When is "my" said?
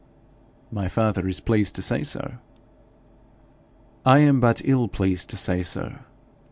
0.71-0.87